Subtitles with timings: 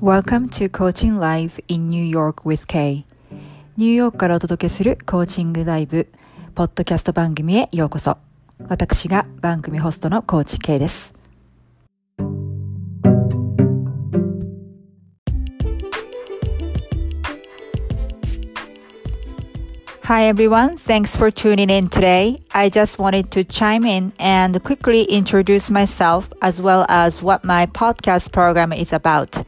[0.00, 3.04] Welcome to Coaching Live in New York with Kay
[3.76, 6.08] ニューヨークからお届けするコーチングライブ
[6.54, 8.18] ポッドキャスト番組へようこそ
[8.68, 11.14] 私が番組ホストのコーチ K です
[20.04, 22.42] Hi everyone, thanks for tuning in today.
[22.52, 27.64] I just wanted to chime in and quickly introduce myself as well as what my
[27.64, 29.42] podcast program is about.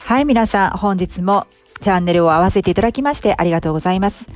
[0.00, 1.46] はい、皆さん、本日も
[1.80, 4.28] チャンネルを合わせていただきましてありがとうございます。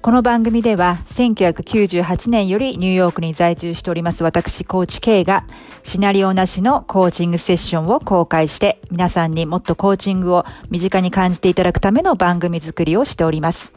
[0.00, 5.44] この番組では1998年よりニューヨークに在住しております私、コーチ K が
[5.82, 13.72] シナリオなしのコーチングセッションを公開して皆さんにもっとコーチングを身近に感じていただくための番組作りをしております。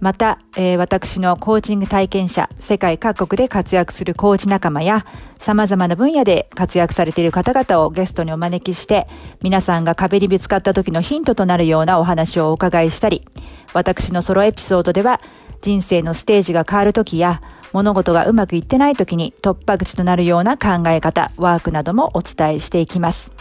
[0.00, 5.04] また、えー、私のコーチング体験者、世界各国で活躍するコーチ仲間や、
[5.38, 9.08] 様々な分野で活躍されている方々をゲストにお招きして、
[9.42, 13.26] 皆さんが壁にぶつかった時のヒントとなるようなお話をお伺いしたり、
[13.74, 15.20] 私のソロエピソードでは、
[15.60, 17.42] 人生のステージが変わる時や、
[17.74, 23.32] 物事がうまくいってない時に突破口となるような考え方、ワークなどもお伝えしていきます。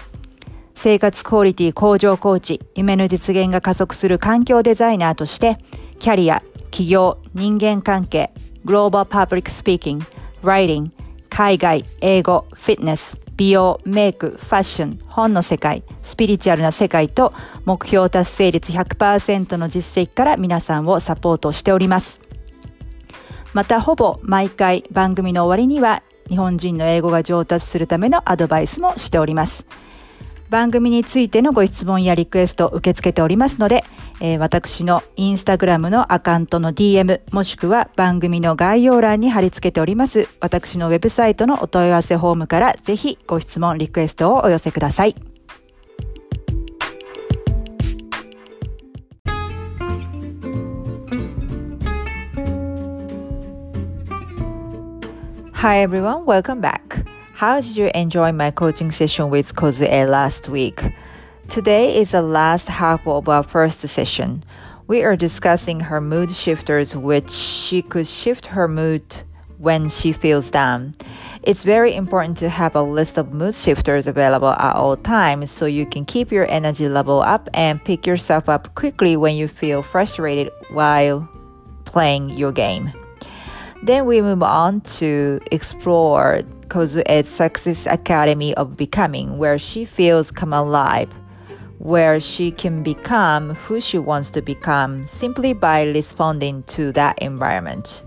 [0.75, 5.57] 生活クオリティ向上コーチ、夢の実現が加速する環境デザイナーとして、
[5.99, 8.31] キャリア、起業、人間関係、
[8.63, 10.05] グローバルパブリックスピーキング、
[10.43, 10.91] ライティング、
[11.29, 17.33] 海外、英語、フィットネス、美容、メイク、ファッション、本の世界、スピリチュアルな世界と
[17.65, 22.21] 目標達成率100%の実績から皆さんをサポートしております。
[23.53, 29.65] またほぼ毎回番組の終わりには日本人の英語が上達するためのアドバイスもしております。
[30.49, 33.83] 番組についてのご質問やリクエストを受け付けておりますので、
[34.19, 45.15] えー、私のインスタグラムのアカウントの DM もしくは番組の概要欄に貼り付けております私のウェブサイトのお問い合わせフォームからぜひご質問リクエストをお寄せください。
[55.61, 57.18] Hi everyone, welcome back.
[57.39, 60.83] How did you enjoy my coaching session with Kozue last week?
[61.47, 64.43] Today is the last half of our first session.
[64.87, 69.03] We are discussing her mood shifters, which she could shift her mood
[69.57, 70.95] when she feels down.
[71.43, 75.65] It's very important to have a list of mood shifters available at all times so
[75.65, 79.81] you can keep your energy level up and pick yourself up quickly when you feel
[79.81, 81.25] frustrated while
[81.85, 82.91] playing your game.
[83.81, 90.51] Then we move on to explore Kozue's Success Academy of Becoming, where she feels come
[90.51, 91.09] alive,
[91.77, 98.03] where she can become who she wants to become simply by responding to that environment.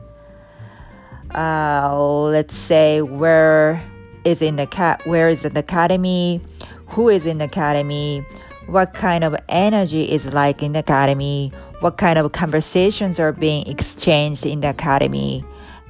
[1.34, 3.82] Uh, let's say where
[4.25, 6.43] is in the cat where is the academy,
[6.88, 8.25] who is in the academy,
[8.66, 11.50] what kind of energy is like in the academy,
[11.81, 15.43] what kind of conversations are being exchanged in the academy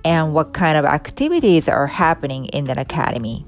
[0.05, 3.45] and what kind of activities are happening in the academy.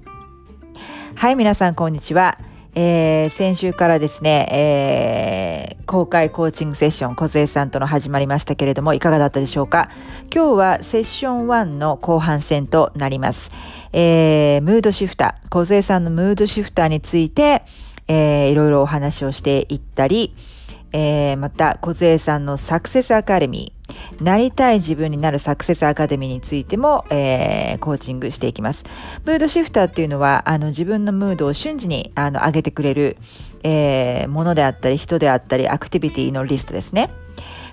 [1.16, 2.38] はい、皆さん、こんにちは。
[2.76, 9.91] えー、先週からですね、えー、公開コーチングセッション、小杉さんとの始まりましたけれども、いかがだったでしょうか？
[10.34, 13.53] 今日はセッション1の後半戦となります。
[13.93, 17.62] えー、ムードシフター、小杉さんのムードシフターについて、
[18.09, 20.34] えー、いろいろお話をしていったり、
[20.93, 23.74] えー、また、小杉さんのサクセスアカデミー、
[24.21, 28.84] なりたい自分になるサクセスアカデミーについても、えー、コーチングしていきます。
[29.25, 33.16] ムードシフターっていうのは、あの、自分のムードを瞬時に、あの、上げてくれる、
[33.62, 37.10] えー、ものであったり、人であったり、アクティビティのリストですね。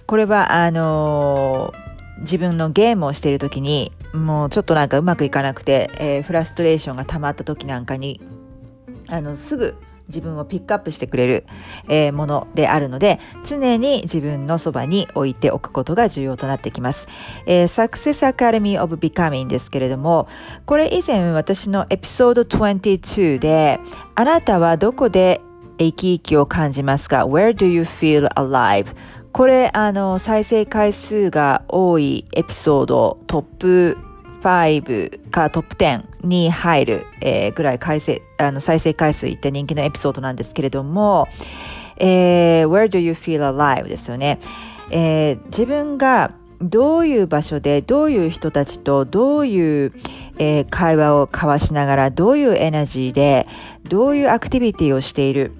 [0.05, 8.21] これは、あのー、自分のゲームをしている時に、もうちょっとなんかうまくいかなくて、えー、フラストレーションが溜まった時なんかに、
[9.07, 9.75] あの、すぐ、
[10.11, 11.45] 自分をピックアップしてくれる、
[11.89, 17.07] えー、ものであるので、常に自分のそばに置いておくことが重要となってきます。
[17.45, 20.27] えー、Success Academy of Becoming ですけれども、
[20.65, 23.79] これ以前私のエピソード22で、
[24.15, 25.41] あなたはどこで
[25.77, 28.87] 生き生きを感じますか ?Where do you feel alive?
[29.31, 33.97] これ、あの、再生回数が多いエピソードトップ
[34.41, 41.27] 5かトップ10に入る、えー、ぐらい再生回数いって人気のエピソードなんですけれども、
[41.97, 43.87] えー、Where do you feel alive?
[43.87, 44.39] ですよね。
[44.89, 46.31] えー、自分が
[46.61, 49.93] どういう場所でどういう人たちとどういう、
[50.37, 53.47] えー、会話を交わしながらどういうエナジーで
[53.83, 55.53] どういうアクティビティをしている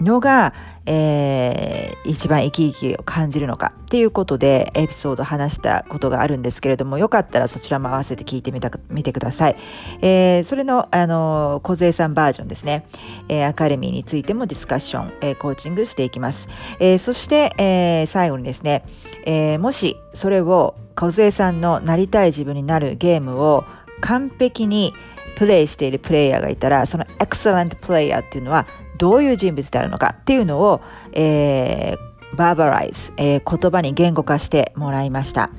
[0.00, 0.52] のが、
[0.86, 9.56] えー、一番生き生きを感じるのかっていうことでエピソード話したことがあるんですけれどもよかったらそちらも合わせて聞いてみたみてください、
[10.00, 12.86] えー、それのあの小杉さんバージョンですね、
[13.28, 16.48] えー、アカデミーについてもディスカッション、えー、コーチングしていきます、
[16.80, 18.84] えー、そして、えー、最後にですね、
[19.24, 23.64] えー、もしそれを小杉さんのなりたい自分になるゲームを
[24.00, 24.94] 完璧に
[25.36, 28.66] プレイしているプレイヤーがいたらそのエクセレントプレイヤーっていうのは
[28.98, 30.80] どういう人物であるのかっていうのを、
[31.12, 35.50] えー、バーバライズ、えー、言葉に言語化してもらいました。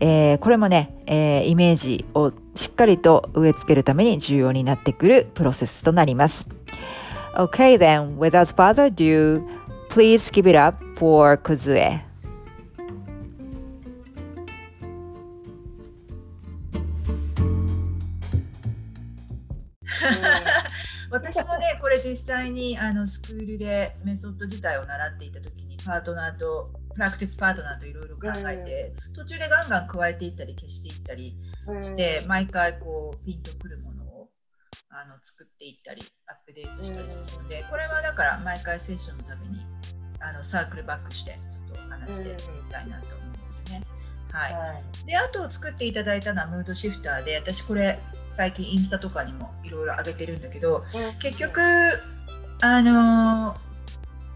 [0.00, 6.46] えー、これもね、えー、イメージをしっかりと植え付けるために重要になってくるプロセスとなります。
[7.36, 9.42] Okay then, without further ado,
[9.88, 12.09] please give it up for Kuzue.
[21.10, 31.36] 私もねこれ実際にあのスクールでメソッド自体を習っていた時にパートナーとプラクティスパートナーといろいろ考えて、うん、途中でガンガン加えていったり消していったり
[31.80, 34.28] して、うん、毎回こうピンとくるものを
[34.90, 39.60] あの作っていったりアップデートしたりするので、うん、これはだから毎回セッションのために
[40.20, 43.99] あのサークルバックしてちょっと話してみたいなと思うんですよね。
[44.32, 47.98] はい、はい、であと作っていただいたのはムードシフターで私これ
[48.28, 50.84] 最近インスタとかにもいろいろ上げてるんだけど、
[51.20, 51.60] 結局
[52.62, 53.56] あの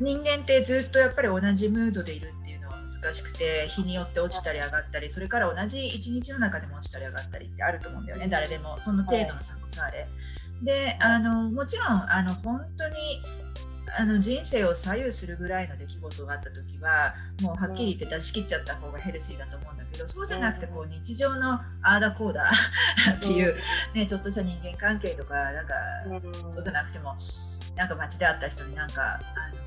[0.01, 8.29] 人間ってずっとやっぱり同じムードでいるっていうのは難しくて日によって落ちたり上がったりそれから同じ一日の中でも落ちたり上がったりってあると思うんだよね。
[8.29, 10.09] 誰でもその程度の差こそあれ。
[10.63, 12.97] であのもちろんあの本当に
[13.97, 22.51] あの人生を左右するぐらいの出来事があった時はもうはっきり言って出し切っちゃった方がヘルシーだと思うんだけどそうじゃなくてこう日常のああだこうだ
[23.17, 23.57] っていう、
[23.95, 25.75] ね、ちょっとした人間関係とかなんか
[26.51, 27.17] そうじゃなくても
[27.77, 29.65] なんか街で会った人になんかあの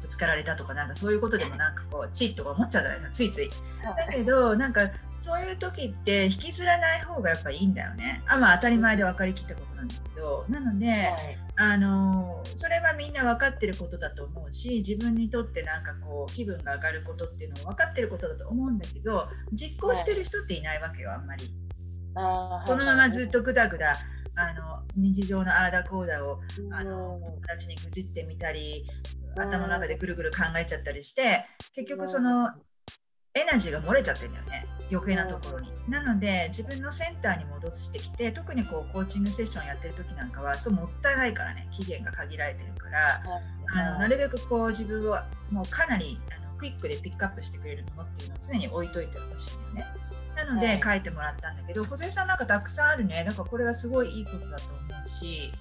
[0.00, 3.50] ぶつかられたとかなんかそういうことでもなんかこうチッとか思っちゃうじゃないですかついつい。
[3.96, 4.82] だけどなんか
[5.20, 8.22] そういう時って引きずらない方がやっぱいいんだよね。
[8.26, 10.44] あまあ当たり前で分かりきったことなんだけど。
[10.48, 21.44] なので、はい、あのそれはみんな分かってることだと思うし自分にとってなんかこう気分が上がることっていうのは分かってることだと思うんだけど実行してる人っていないわけよあんまり。
[22.14, 23.94] このままずっとぐだぐだ
[24.36, 26.40] あの日常のああだこうだを
[26.70, 28.86] あの友達に愚痴ってみたり
[29.36, 32.50] 頭の中でぐるぐる考えちゃったりして結局その
[33.36, 34.66] エナジーが漏れちゃってんだよね。
[34.90, 35.70] 余計なところに。
[35.88, 41.68] なので自分のセンターに戻してきて特にこうコーチングセッションやってる時なんかはそうもったいないからね。
[41.70, 43.22] 期限が限られてるから、
[43.74, 45.18] あのなるべくこう自分を
[45.50, 50.00] もうかなりあのクイックでピックアップしてくれるものっていうのを常に置いといてほしいんだよね。
[50.34, 53.24] なので書いてもらったんだけど小杉さんなんかたくさんあるね。
[53.26, 55.52] だからこれはすごいいいことだと思うし。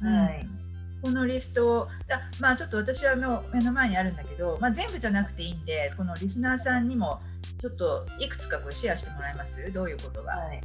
[0.00, 0.67] はい、うん
[1.02, 1.88] このリストを
[2.40, 7.20] まあちょっと私はもう目の前にあるんだけど、まあ、全部じゃなくていいんでこのリスナーさんにも
[7.58, 9.72] ちょっといくつかこれシェアしてもらえます？
[9.72, 10.60] どういうことが、はい。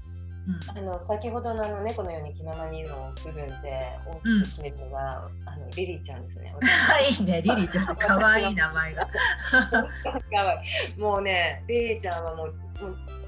[0.46, 4.30] うん、あの先ほどのあの猫のように気ままにの部分で大きく
[4.62, 6.54] 占めるのが、うん、あのリリーちゃんですね。
[7.20, 7.96] いいね、リリーちゃん。
[7.96, 9.08] 可愛い名前が。
[11.00, 12.54] もうね、リリーちゃんはもう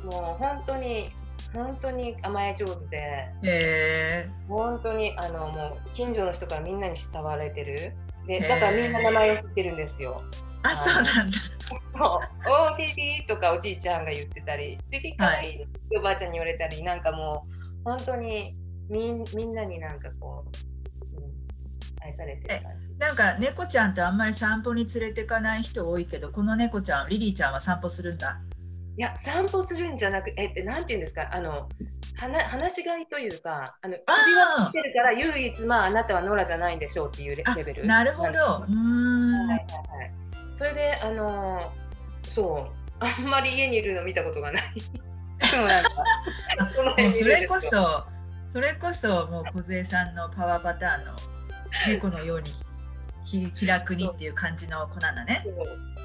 [0.05, 1.09] もう本当に
[1.53, 7.93] 本当に甘え上手で、えー、本当にあのもう近所の人からみんなに慕われてる
[8.27, 10.21] でだからみんな名前を知ってるんですよ。
[10.63, 11.37] あそうなんだ。
[11.99, 17.51] おおピピとかおじいちゃんが言ってたりピピかわいいおばあちゃんに言われたりなんかもう
[17.85, 18.55] 本当に
[18.89, 20.43] みみんなになんかこ
[21.15, 21.33] う、うん、
[22.03, 22.93] 愛されてる感じ。
[22.97, 28.41] なんか猫ちゃんってあんまり散歩に連れていかない人多いけどこの猫ちゃんリリーちゃんは散歩するんだ？
[28.97, 31.27] いや散歩するんじゃなくてえなんて言うんですか？
[31.31, 31.67] あの
[32.17, 37.85] 話し飼いというかあの首輪つけるから唯一まああなたはノラじゃないんでしょうっていうレベル。
[37.85, 38.29] なるほど。
[38.29, 38.31] う
[38.71, 39.47] ん。
[39.49, 40.11] はいはいはい。
[40.55, 41.71] それであの
[42.23, 42.75] そう。
[43.01, 44.73] あんまり家にいるの見たことがない。
[45.43, 48.05] そうそれこそ
[48.53, 51.11] それこそもう梢さんのパワーパターンの
[51.89, 52.53] 猫のように
[53.53, 55.45] 気楽にっていう感じの子なんだね。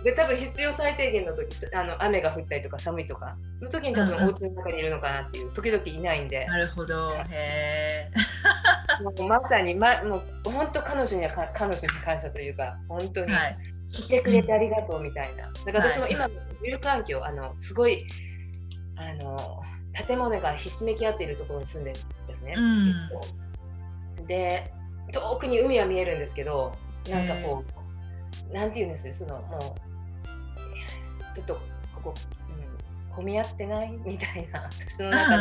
[0.03, 6.47] で多分必要最低限の時あの雨が降ったりとか寒いとかの時に多分お家の中にいるのかなっていう、時々いないんで。
[6.47, 7.13] なるほど。
[7.13, 8.11] へえ。
[9.05, 13.57] もうまさに、ま、もう本当彼女には彼女に感謝というか本当に、はい、
[13.91, 15.51] 来てくれてありがとうみたいな。
[15.67, 18.07] だから私も今の住環境あのすごい
[18.97, 19.63] あの
[20.07, 22.55] 建物がひしめき合っているところに住んでるんですね。
[22.57, 24.73] うん、で
[25.13, 26.73] 遠くに海は見えるんですけど
[27.11, 27.65] なんかこ
[28.51, 29.90] う、なんていうんですそのもう
[31.35, 31.55] ちょっと
[31.95, 32.15] ここ、
[33.09, 33.93] うん、混み合ってない？
[34.05, 34.63] みたいな。
[34.63, 35.39] 私の中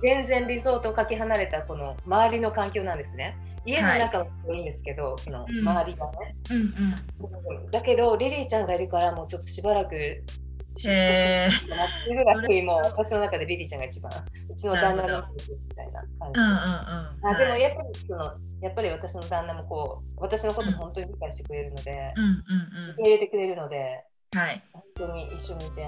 [0.00, 3.36] で全然理想とかけ離れたこの周りの環境なんですね。
[3.66, 10.24] 家の中はいいんですけど、その周りがね、うんうん、だけどリリーちゃんがいるからもうちょっとしばらくへ
[10.78, 14.10] ぐらいもう私の中でリリーちゃんが一番
[14.48, 16.58] うちの旦那のみたいな感じ、うんうんうん、
[17.26, 24.04] あでもやっぱりそのやっぱり私の旦那もこう私のこと本当に理解してくれるので、うんうんうん、受け入れてくれるので、
[24.34, 25.86] はい、本当に一緒にいて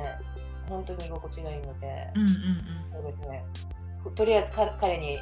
[0.68, 2.34] 本当に居心地がいいので、うんうんうん、
[2.92, 3.44] そうですね
[4.14, 5.18] とりあえず彼に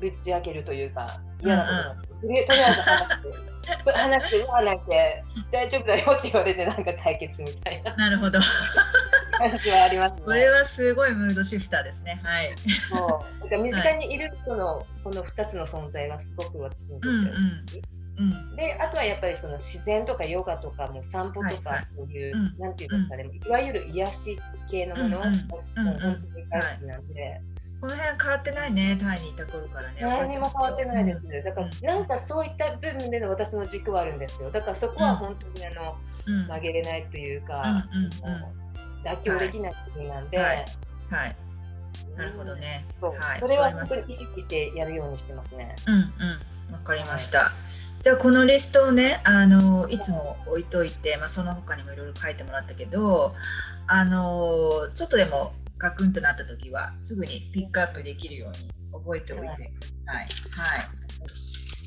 [0.00, 1.06] ぶち開けるというか
[1.42, 7.94] 嫌なこと、うんうん、とりあえず話して話して話して大丈夫だよって言われてなんか解決みたいな。
[7.96, 8.38] なるほど。
[9.38, 12.20] 感じはあります、ね、これはすごいムードシフターですね。
[12.22, 12.54] はい。
[12.90, 13.42] そう。
[13.44, 17.64] だから身近にいる人のこの2つの存在はすごく私にとって、うんうん、
[18.56, 24.38] であとはやっぱりその自然とかヨガとかも散歩とかそういう、はいはい、なんていうんですかね、いわゆる癒し
[24.70, 27.40] 系のものを私も本当に大好きなんで。
[27.80, 29.96] この辺変わってないね、タイにいた頃からね。
[30.02, 31.20] 何にも変わってないです。
[31.24, 34.50] うん、だから、なんかそういった部分での私の軸はあるんですよ。
[34.50, 37.86] だからそこは本当にあの、うん、曲げれないというか、
[39.02, 40.64] 妥協できない部分なんで、はい。
[41.10, 41.36] はい。
[42.18, 42.84] なるほどね。
[43.38, 45.74] それは本当に意識してやるようにしてますね。
[45.86, 46.10] うんうん。
[46.72, 47.38] わかりました。
[47.38, 47.46] は
[48.00, 53.34] い、じゃあこのリストをね、あのいつも置いといて、まあその他にもいろいろ書いてもらったけど、
[53.86, 59.64] あのちょっとでもガクンとなった時はすぐにピックアップできるように覚えておいてください。
[60.06, 60.16] はい。
[60.16, 60.26] は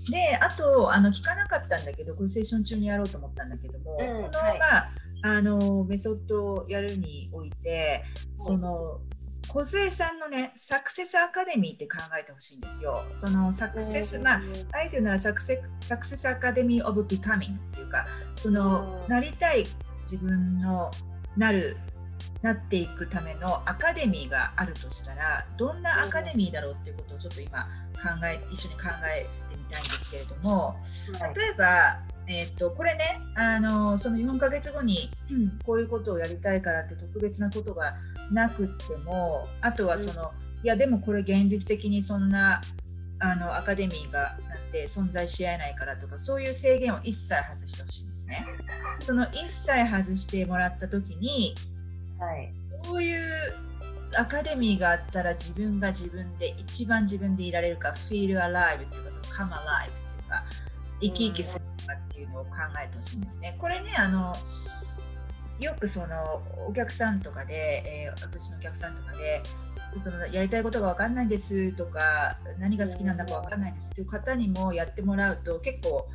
[0.08, 4.90] い、で、あとあの聞かなかったんだけど、これセッション中にやろうと思ったんだけども、うん、この、はい、まあ
[5.26, 8.04] あのメソッドをやるにおいて、
[8.36, 9.00] その
[9.48, 13.04] 梢さんのね、サクセスアカデミーって考えてほしいんですよ。
[13.20, 19.66] そのサクセス、まあ、あえて言うならサクセサクセスアカデミー・オブ・ビカミングっていうか、その、なりたい
[20.04, 20.92] 自分の
[21.38, 21.78] なる
[22.42, 27.62] なっていくためのアカデミーがあるとしたらどんなアカデミーだろうっていうことをちょっと今
[27.94, 30.76] 考え一緒に考えてみたいんですけれども
[31.36, 37.96] 例えば、えーと、これねあのその4ヶ月後に、うん、こういうことをやりたいからって特別なことが
[38.32, 40.32] なくってもあとはその、
[40.64, 42.62] いやでもこれ現実的にそんな
[43.20, 48.46] あのアカデミーがなんて存在し合えないからとかそういう制限を一切外してほしいんですね。
[49.00, 51.56] その一切外してもらった時に
[52.24, 52.54] はい、
[52.88, 53.54] こういう
[54.18, 60.44] アカデミーがあったら自分が自分で一番自分でいられるか feel alive っていうかその come alive っていうか
[61.02, 62.52] 生き生きするかっていうのを考
[62.84, 63.58] えてほしいんですね。
[63.60, 64.34] これねあの
[65.64, 69.42] よくそのお客さんとかで、えー、私のお客さんとかで
[70.32, 76.08] やりたいことが分かんないですとか何が好きなんだか分かんないですっていう方にもやってもらうと結構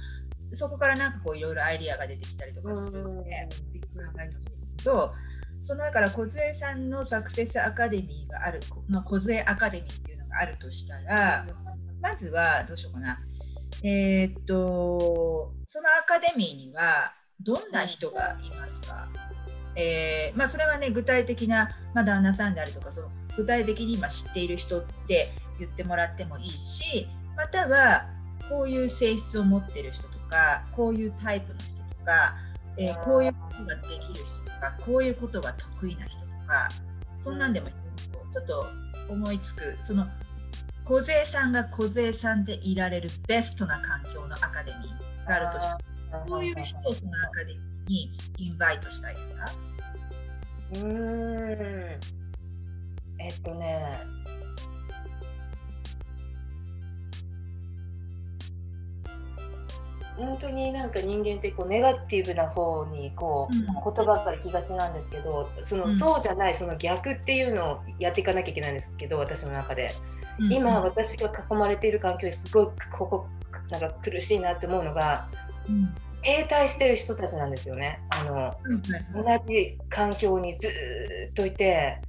[0.53, 3.49] そこからなんかこういろいろアイディアが出てきたりとかするので
[3.95, 4.85] 考えてほしい。
[4.85, 5.15] と
[5.61, 11.47] そのだから梢さんのサクセスアカデミーがある、まあ、梢アカデミーっていうのがあるとしたら
[12.01, 13.21] まずはどうしようかな。
[13.83, 19.09] えー、っとそのアカデミーにはどんな人がいますか、
[19.81, 27.07] えー、まあ、それはね具体的な、まあ、旦那さんであるとかその具体的に今知っている人って言ってもらってもいいし
[27.37, 28.07] または
[28.49, 31.69] こういう性質を持ってる人とかこういうタイプの人
[31.99, 32.35] とか、
[32.77, 36.69] えー、こういうことができる人かこういうことが得意な人とか
[37.21, 38.67] そんなんでもちょっと
[39.09, 40.07] 思いつくその
[40.85, 45.85] 梢さんが梢さんでいられるベストな環境のアカデミーがあるとして
[46.29, 49.47] こういう人をそのアカデミーにインバイトしたいですか？
[50.75, 52.01] うーん。
[53.19, 53.97] えっとね。
[60.17, 69.91] 本当になんか人間ってこうネガティブな方にこう、言葉ばかりきがちなんですけどその、そうじゃないその逆っていうのをやっていかなきゃいけないんですけど私の中で、
[70.51, 73.27] 今私が囲まれている環境ですごいここ
[73.71, 75.29] なんか苦しいなって思うのが、
[76.23, 78.01] 停滞してる人たちなんですよね。
[78.11, 78.55] あの、
[79.15, 80.69] 同じ環境にず
[81.31, 82.01] っといて、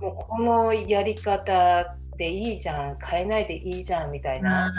[0.00, 4.72] もうこのやり方でいいじゃん変えないでいいじゃんみたいな。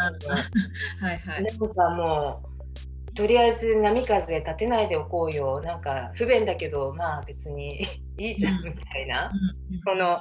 [1.00, 5.62] はいはい、なんかもうとりあえず波風立てないでおこうよ。
[5.62, 7.82] なんか不便だけどまあ別に
[8.18, 9.32] いいじゃんみたいな、
[9.86, 10.20] その、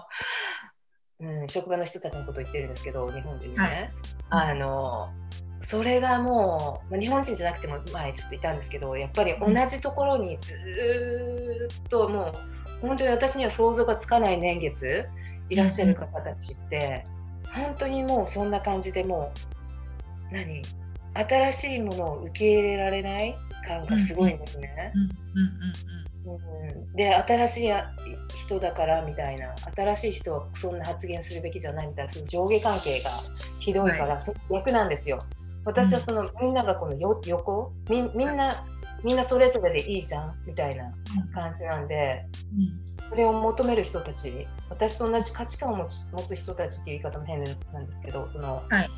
[1.20, 3.56] うん、職場の人たちのことを言ってるんですけど日本人ね、
[4.30, 5.10] はい、あの
[5.62, 12.32] それがもう、まあ、日本人じゃなくても前ちょっといたんですけどやっぱり同じところにずっとも
[12.82, 15.06] う本当に私には想像がつかない年月
[15.50, 17.04] いらっしゃる方たちって、
[17.52, 19.32] 本当にもうそんな感じでも
[20.30, 20.62] う何
[21.14, 23.36] 新しいものを受け入れられない
[23.66, 24.92] 感がすごいんですね。
[26.94, 27.72] で新しい
[28.36, 33.10] 人だからみたいな新しい人はそんな発言するべきじゃないみたいなその上下関係が
[33.58, 35.24] ひどいから、はい、そ逆なんですよ。
[35.64, 37.72] 私はその、みんながこのよ横？
[37.88, 38.64] みみんな
[39.02, 40.34] みんなそれぞれでいいじゃん？
[40.46, 40.92] みたいな
[41.32, 42.24] 感じなんで、
[43.08, 48.90] それを求める人たち私と同じ価値観を持ち持つ人たちっていう言い方も変なんですけどその、はい。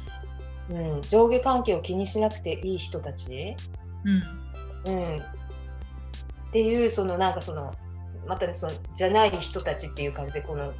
[0.70, 3.56] うん、上下関係を気にしなくていい人たち、
[4.04, 4.92] うん。
[4.92, 5.20] うん、っ
[6.52, 7.74] ていうそのなんかその
[8.26, 10.72] また、ね、そのじゃない人たちっていう感じでこの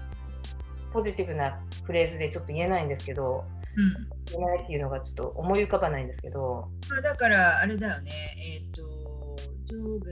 [0.93, 3.45] ポジティブなフレーズでちょっと言えないんですけど
[3.77, 4.09] うん。
[4.31, 6.69] 言えないっていうのがちょっと思い浮かばないんですけど。
[6.91, 8.11] まあ、だからあれだよね。
[8.39, 10.11] えっ、と上下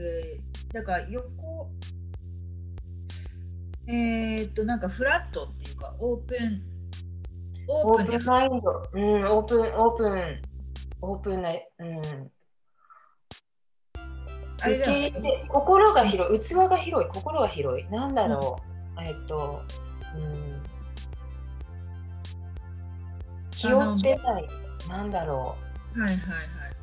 [0.73, 1.69] だから横
[3.87, 6.61] えっ、となんかフラットっていうかオープン
[7.67, 8.17] オオーープンで。
[8.17, 10.41] プンマインド、うん、オープンオープン
[11.01, 12.01] オープンな、うん、
[14.61, 15.45] あれだよね。
[15.49, 17.87] 心が広い器が広い心が広い。
[17.89, 18.57] なんだろ
[18.97, 19.61] う、えっと、
[20.15, 20.63] うん、
[23.61, 24.47] 気負ってない。
[24.89, 25.55] なんだろ
[25.95, 26.17] はいはいはい。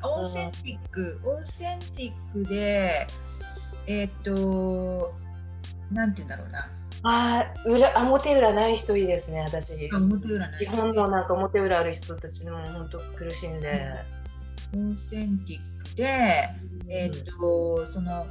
[0.03, 3.05] オーセンティック、オーセンティックで
[3.87, 5.13] えっ、と
[5.91, 6.59] なんて言うんだろうな。
[6.59, 6.63] う
[7.03, 9.89] あー裏表裏ない人いいですね私。
[9.91, 10.65] 表裏ない。
[10.65, 13.89] 日本のなんか表裏ある人たちの本当苦しんで、
[14.73, 15.59] オーセンティッ
[15.89, 16.49] クで
[16.87, 18.25] えっ、とその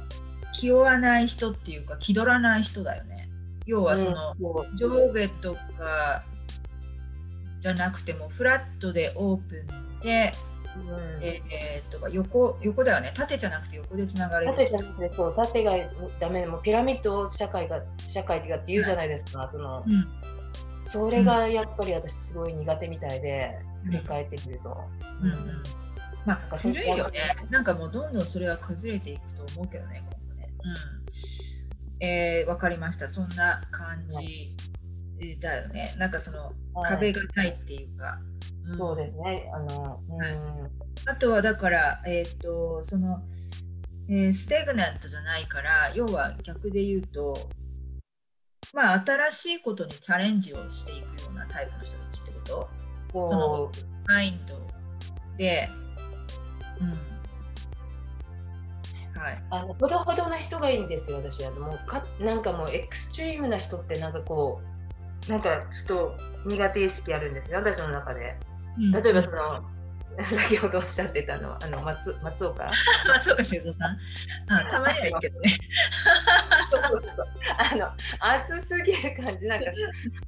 [0.53, 3.29] 気負わない人っていうか気取らない人だよね。
[3.65, 6.23] 要はその、うん上下とか
[7.59, 10.31] じゃなくてもフラットでオープンで、
[10.77, 11.23] うん。
[11.23, 13.11] ええーと横横だよね。
[13.13, 15.75] 縦じゃなくて横でつながれる縦じゃなくてそう縦が
[16.19, 20.07] ダメでもうピラミッド社会が社会がって言うじゃないですか、そのうん。
[20.83, 24.77] それがやっぱり私すごい苦手みたいで、振り返ってみると、
[25.21, 25.63] うんうん。
[26.25, 27.19] まあ古いよね。
[27.49, 30.49] なんかもうどんどんそれは崩れていくと思うけどね今後ね。
[30.63, 32.07] うん。
[32.07, 33.09] えー、わかりました。
[33.09, 34.55] そんな感じ
[35.39, 35.93] だよね。
[35.97, 36.89] なんかそのはい。
[36.91, 38.19] 壁がないっていうか、
[38.73, 38.77] ん。
[38.77, 39.49] そうですね。
[39.53, 40.17] あの、うん。
[40.17, 40.31] はい
[41.07, 43.23] あとはだから、えっ、と、その、
[44.09, 47.49] えーステグナントじゃないから、要は逆で言うと、
[48.73, 52.67] まあ、新しいことにチャレンジをしていくようなタイプの人たちってこ
[53.11, 53.27] と？
[53.29, 53.71] その
[54.07, 54.59] マインド
[55.37, 55.69] で、
[56.79, 56.89] うん。
[59.19, 59.43] はい。
[59.49, 61.51] あのほどほどな人がいいんですよ私は。
[61.51, 64.78] もうかなんかもうエクストリームな人ってなんかこう
[65.27, 68.35] なんかちょっと苦手意識あるんですよ私の中で。
[69.03, 69.63] 例えばその、
[70.23, 72.71] 先ほどおっしゃってたのあの松松岡？
[73.07, 73.97] 松岡修造さん、
[74.61, 75.57] うん、たまにはいいけどね。
[77.57, 79.65] あの暑すぎる感じなんか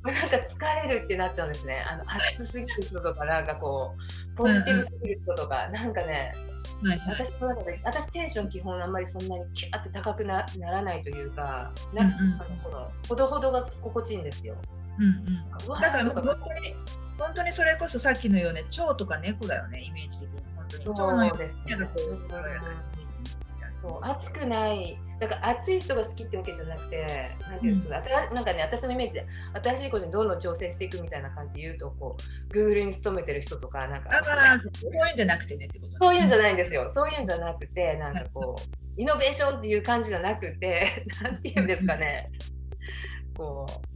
[0.04, 1.86] なんか疲れるってなっちゃうんですね。
[1.88, 3.96] あの暑すぎる人とかなんかこ
[4.34, 6.34] うポジティブすぎる人とか、なんかね
[7.08, 12.42] 私の中で私テンション基本あんまりそんなにキャーって高くなならないというかな、うんうん。
[12.42, 14.56] あのこのほどほどが心地いいんですよ。
[15.02, 15.82] うんうん。
[15.82, 16.76] だから本当に、
[17.18, 20.42] 本当にそれこそさっきのように蝶とか猫だよね、イメージ的に。
[20.56, 20.84] 本当に。
[20.96, 22.92] 蝶のよそうですうに、なんかこう、うん軽やかに
[23.82, 28.00] そう暑くないだから暑い人が好きってわけじゃなくてなんていうな
[28.42, 29.28] んかね私のイメージで
[29.64, 32.16] 新しいことにどんどん挑戦していくみたいな感じで言うとこ
[32.52, 42.32] う Google に勤めてる人とかなんかだから、そういうんじゃなくてねってことねそういうんじゃないんですよそういうんじゃなくてなんかこうイノベーションっていう感じじゃなくて なんていうんですかね
[43.36, 43.91] こう、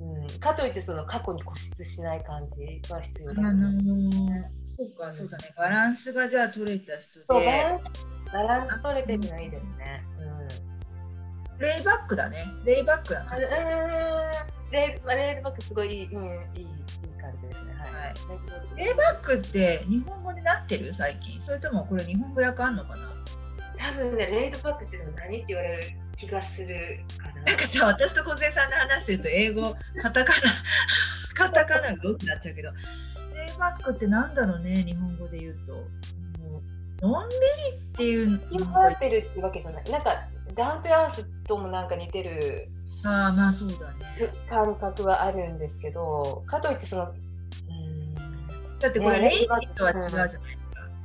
[0.00, 5.54] うん、かといってその過去に固執しない感じが必要だとあのー、そうか、そうだね。
[5.56, 10.04] バランスがじゃあ取れた人で、ランスバランス取れてるのいいですね。
[10.18, 10.34] うん
[11.56, 12.44] レイバックだね。
[12.64, 13.44] レイバックなあ感じ。
[14.72, 15.00] レイ
[15.40, 16.24] バックすごいいい、うん、
[16.56, 16.66] いいいい
[17.20, 17.74] 感じですね。
[17.74, 17.92] はい。
[17.92, 18.14] はい
[18.76, 20.92] レイレイバックって日本語になってる？
[20.92, 23.08] 最近それともこれ日本語訳あんのかな？
[23.78, 25.82] 多分ね、レイドバックっていうのは何って言われる
[26.16, 27.42] 気がするかな。
[27.42, 30.40] なんかさ、私と小杉さんで話してると英語、カタカナ、
[31.34, 32.70] カタカナが多くなっちゃうけど、
[33.34, 35.84] レイバックってなんだろうね、日本語で言うと。
[37.06, 39.84] のんびりっていう気を変えてるってわけじゃない。
[39.90, 40.24] なんか、
[40.54, 42.68] ダウントゥアースともなんか似てる
[43.04, 44.32] ああ、まあそうだね。
[44.48, 47.10] 感覚はあるんですけど、かといってその、
[47.68, 48.14] うん
[48.78, 50.44] だってこれ、ねレイジーとは違うじゃないですか。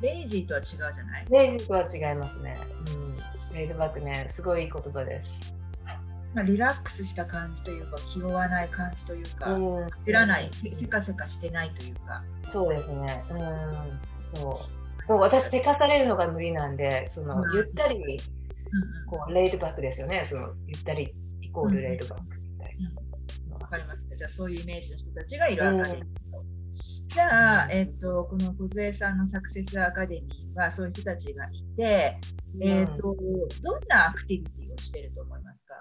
[0.01, 1.25] レイジーとは違うじゃない？
[1.29, 2.57] レイジとは違いますね。
[2.87, 3.17] うん、
[3.53, 5.55] レイドバックね、すごいいい言葉です。
[6.33, 12.23] まあ、リラックスした感じというか、気負わない感じというか、うらない、せかせかしてないというか。
[12.49, 13.23] そうですね。
[13.29, 13.39] うん、
[14.35, 14.59] そ
[15.07, 15.11] う。
[15.11, 18.19] もう私、せかされるのが無理なんで、その、うんゆったり、うんうん
[19.07, 20.23] こう、レイドバックですよね。
[20.25, 23.55] その、ゆったりイコールレイドバックみたいな。
[23.55, 24.15] わかりました。
[24.15, 26.05] じゃあそういうイメージの人たちがいるアカデミー。
[26.05, 26.48] うん
[27.09, 32.19] じゃあ、えっと、この梢さんのサクセスアカデミーはそういう人たちがいて、
[32.61, 33.15] えっと、
[33.63, 35.75] どんなアクティビティをしてると思いますか？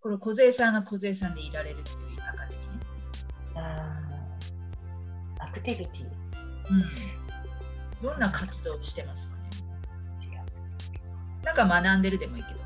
[0.00, 3.66] この梢さんが梢さんでいられるっていうアカデミーね。
[5.38, 6.04] アクティビティ。
[6.04, 6.10] うん
[8.02, 9.42] どんな活動をしてますかね？
[11.42, 12.60] なんか学んでるでもいいけど。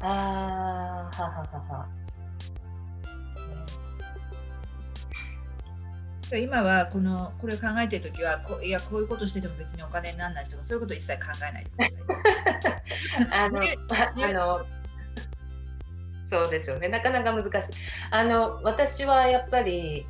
[0.00, 1.88] ああ、はははは。
[6.32, 12.02] 今はこのこれを考えてる時はこいやこういうことしてても別にお金にならないとかそういうこと一切考えないでください。
[13.30, 13.60] あの
[14.26, 14.66] あの
[16.28, 17.72] そうですよねなかなか難しい。
[18.10, 20.06] あの私はやっぱり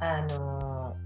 [0.00, 0.96] あの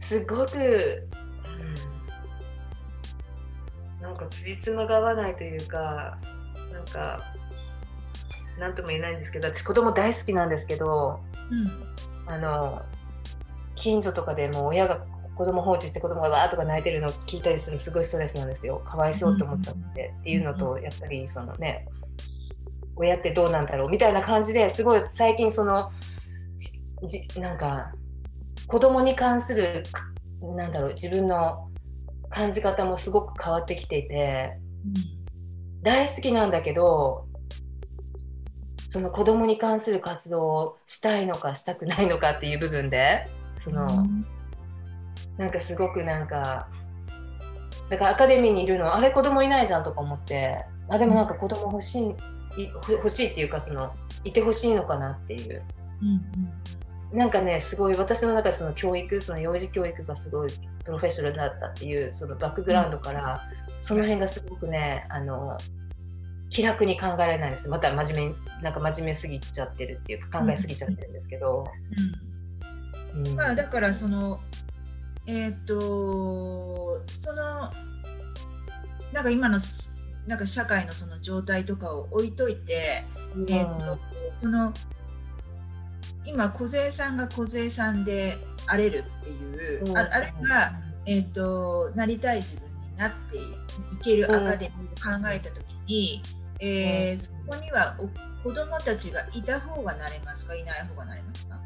[0.00, 1.06] すごく、
[3.98, 6.18] うん、なんか辻褄が合わないというか
[6.72, 7.37] なんか
[8.58, 12.82] 何とも言えないんですけど私子供大好きなんですけど、うん、あの
[13.74, 15.04] 近所とかでも親が
[15.36, 18.82] 子供放置して子供がわーとか泣いてるのを聞いたりするのすごいストレスなんですよ。
[18.84, 21.86] かわいそうって思っちゃって、っていうのとやっぱりそのね
[22.96, 25.92] 親ってどうなんだろうみたいな感じですごい最近その
[27.06, 27.92] じなんか
[28.66, 29.84] 子供に関する
[30.56, 31.68] なんだろう自分の
[32.28, 37.27] 感じ方もすごく変わってきていて、うん、大好きなんだけど
[38.88, 43.26] その子供に関する活動をしたいのかしたくないのかっていう部分で
[43.60, 44.26] その、うん、
[45.36, 46.68] なんかすごくなんか
[47.90, 52.14] だからアカデミーにいるのあれ子供いないじゃんとか思ってあでもなんか子供欲しい
[52.90, 55.62] 欲しいっていうかそのいてほしいのかなっていう、
[56.02, 56.08] うん
[57.12, 60.48] うん、なんかねすごい私の中でその教育その幼児教育がすごい
[60.84, 65.56] プロフェッショナルだったっていうそのバックグラウンドから、うん、その辺がすごくねあの
[66.50, 67.68] 気楽に考えられないんです。
[67.68, 71.64] また真面目なんか真面目すぎちゃってるっていうか考えすぎちゃってるんですけど、
[73.14, 74.40] うん、まあだからその
[75.26, 77.70] えっ、ー、とその
[79.12, 79.58] なんか今の
[80.26, 83.98] なんか社会のその状態とかを置いといて、うん、えっ、ー、と
[84.40, 84.72] この
[86.24, 90.72] 今梢さんが梢さんであれるっていう、うん、ああれが、
[91.06, 93.40] えーと、なりたい自分になってい
[94.02, 96.22] けるアカデミーを考えた時に、
[96.60, 97.96] えー、そこには
[98.42, 100.54] 子どもたちがいた方がなれますか？
[100.54, 101.58] いない方がなれますか？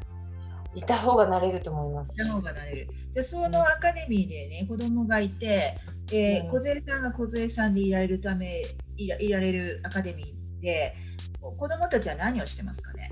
[0.75, 2.13] いた方がなれると思います。
[2.13, 2.87] いた方がなれる。
[3.13, 5.77] でそのアカデミーでね子供がいて、
[6.11, 8.63] えー、梢、うん、さんが梢さんでいられるため
[8.97, 10.95] いらいられるアカデミーで
[11.41, 13.11] 子供たちは何をしてますかね？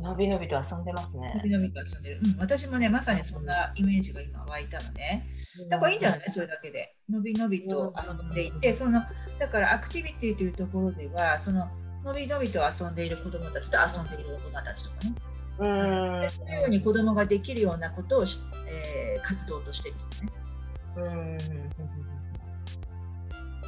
[0.00, 1.32] のびのびと遊んでますね。
[1.36, 2.20] のびのびと遊んでる。
[2.24, 5.28] うん、私もね、まさにそんなイメージが今湧いたのね。
[5.68, 6.22] だからいいんじゃない？
[6.30, 6.94] それだけで。
[7.10, 9.02] のびのびと遊んでいて、その、
[9.38, 11.68] だからアクティビティというところでは、その、
[12.04, 15.14] のびのびと遊んでいる子どもたちと遊んでいる大人たちとかね。
[15.58, 16.28] うん。
[16.30, 20.32] そういうように子どもができるようなことをし、えー、活動としているとね。
[20.96, 21.38] うん。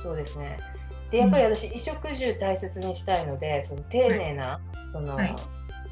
[0.02, 0.58] そうですね。
[1.10, 5.34] で、やっぱり私、衣食住大切にしたいので、その丁寧な、その、はい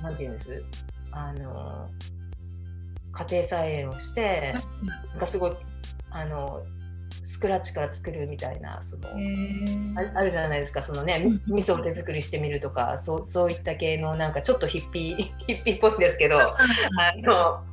[0.03, 0.65] なんていうんです？
[1.13, 1.89] あの
[3.13, 4.55] 家庭菜園をして、
[5.11, 5.57] なんかすごい
[6.11, 6.63] あの
[7.25, 9.09] スクラッチから作るみたいなその
[10.15, 10.83] あるじゃないですか。
[10.83, 16.57] そのね味噌を手作りしてみるとかそうそういった系のなんかちょっとヒッピー ヒッピーっぽいんですけどあ
[17.17, 17.65] の増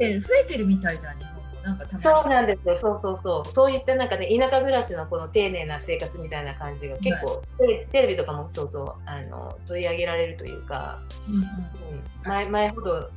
[0.00, 1.27] えてるみたいじゃん日本
[1.68, 2.76] なんかそうなんですよ。
[2.76, 3.48] そうそうそう。
[3.48, 11.44] そういったなんかね田舎暮らしのこの丁寧な生活みたいな感じが結構、テレテレビとかもそうそうあの取り上げられるというか、うんうん、
[12.24, 13.10] 前前ほど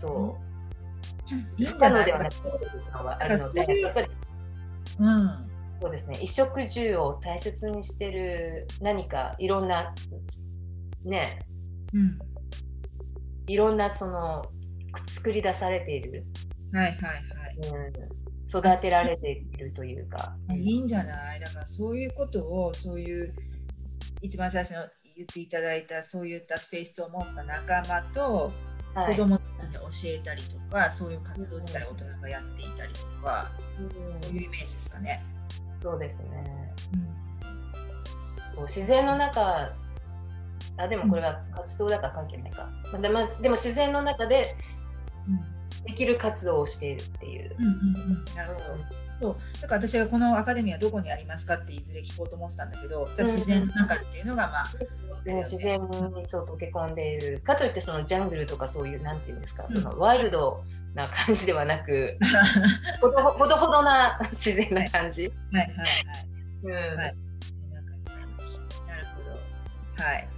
[0.00, 0.48] そう。
[1.62, 1.78] いいん。
[1.78, 2.28] じゃないではな
[3.20, 4.08] あるのでやっぱり、
[4.98, 6.14] うん、そうですね。
[6.14, 9.94] 衣食住を大切にしてる何かいろんな
[11.04, 11.40] ね、
[11.92, 12.18] うん、
[13.46, 14.44] いろんなその
[15.08, 16.24] 作り出されている。
[16.72, 17.37] はいはいはい
[18.48, 20.36] 育てられているというか。
[20.50, 21.40] いいんじゃない？
[21.40, 23.34] だからそういうことをそういう
[24.22, 24.80] 一番最初の
[25.16, 28.52] 言っていただいたそういった性質を持った仲間と
[28.94, 35.24] 子供たちに教えたりとか、はい、そういう活動自体大人がやっていたりとか、うん、そういうイメージですかね。
[35.82, 36.74] そうですね。
[36.94, 36.96] う
[38.52, 39.72] ん、そう自然の中
[40.76, 42.68] あでもこれは活動だから関係ないか。
[42.94, 44.56] うん、でもでも自然の中で、
[45.28, 45.57] うん
[45.88, 47.56] できる活動をしているっていう。
[47.58, 47.74] うんうんう
[48.20, 54.64] ん、なるほどそうだから私がこのアカデミーはどこにありますかっていずれ聞こうと思ってたんだけど自然の中っていうのがまあ、
[55.26, 55.88] うん、自然に
[56.28, 60.62] そう溶け込んでいるかといってそのジャングルとかそういうなんていうんですか、うん、そのワイルド
[60.94, 62.16] な感じではなく
[63.00, 65.32] ほどほどほどな自然な感じ。
[65.52, 65.96] はいはいはい。
[66.62, 67.16] うん、はい、なる
[69.16, 69.22] ほ
[69.96, 70.04] ど。
[70.04, 70.28] はい。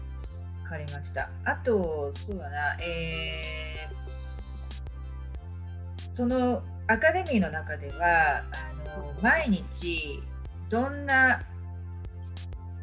[0.63, 1.29] わかりました。
[1.45, 3.90] あとそうだなえー
[6.13, 8.43] そのアカデミーの中ではあ
[8.99, 10.23] の毎日
[10.69, 11.43] どんな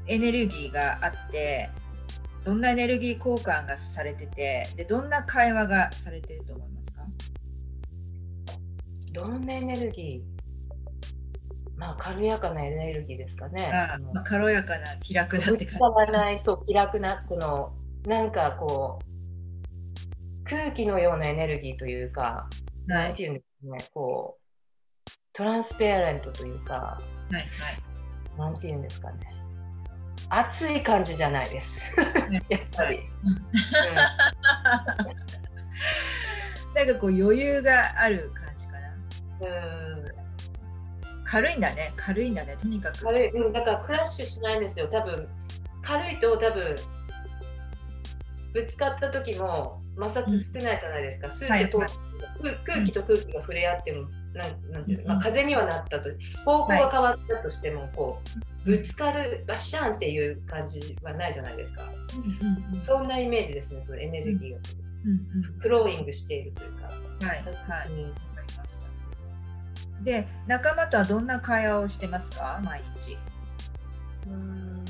[0.07, 1.69] エネルギーがあって
[2.45, 7.01] どんなエネルギー交換がされててでどんな会話がされてると思いますか？
[9.13, 10.37] どんなエネルギー？
[11.75, 13.69] まあ軽やかなエネルギーですかね。
[13.73, 15.79] あまあ、軽やかな気楽なって感じ。
[15.79, 17.73] わないそう気楽なこの
[18.05, 22.47] なんかこう空気のようなエネルギーというか、
[22.89, 24.41] はい、なんていうんですかねこう
[25.33, 26.99] トランスペアレントというか、は
[27.31, 27.45] いはい、
[28.39, 29.37] なんていうんですかね。
[30.29, 31.79] 熱い感じじゃないです。
[32.49, 33.01] やっぱり。
[36.73, 38.97] なんかこう余裕がある感じかな。
[39.41, 39.45] う
[40.01, 40.05] ん。
[41.23, 43.03] 軽いんだね軽いんだねとにかく。
[43.03, 44.87] 軽い、うん、だからクラッシュしないんですよ。
[44.87, 45.29] 多分
[45.81, 46.75] 軽いと多分
[48.53, 52.06] ぶつかった時も摩擦少ないじゃないですか、うん、スーッと、はいはい、
[52.65, 56.09] 空気と空気が触れ合っても、なんなんていうの、まあ、風にはなったと
[56.45, 58.21] 方向が変わったとしても、こ
[58.65, 61.83] うぶつかるバッシャンっていう感じはないじゃないですか、
[62.77, 64.59] そんなイメージですねそのエネルギーが、
[65.59, 66.85] フローイングしているというか。
[66.85, 68.13] はいはい、うん。
[70.03, 72.61] で仲間とはどんな会話をしてますか？
[72.63, 73.17] 毎日。
[74.27, 74.85] うん。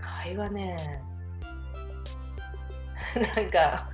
[0.00, 1.02] 会話ね
[3.14, 3.90] なんか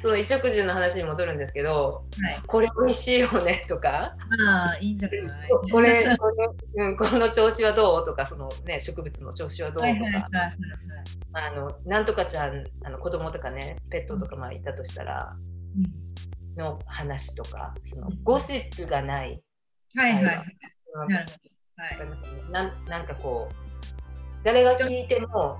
[0.00, 4.14] その衣食住の話に戻るんですけど、はい、これ美味しいよねとか、
[4.46, 5.48] ああいいんじゃない？
[5.72, 6.30] これこ
[6.76, 8.04] の,、うん、この調子はどう？
[8.04, 9.78] とかその、ね、植物の調子はどう？
[9.80, 10.28] とか、
[11.32, 15.34] あのなんとかちゃんあの子供とかねペットとかまあいたとしたら、
[15.76, 19.42] うん、の話とかそのゴシップがない。
[19.96, 20.24] はいはい。
[20.24, 20.46] はい、
[22.52, 23.54] ななんかこう
[24.44, 25.58] 誰が聞いても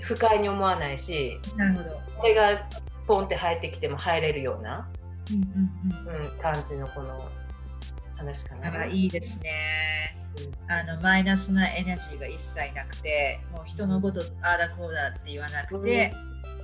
[0.00, 2.00] 不快に思わないし、なるほど。
[2.22, 2.68] 誰が
[3.06, 4.88] ポンって入ってきても入れるような、
[5.30, 7.28] うんうんうん、感じのこの
[8.16, 8.86] 話かな。
[8.86, 9.50] いいですね。
[10.68, 16.12] あのマイナスなエナジーが一切なくてもう人のことああだこうだって言わなくて、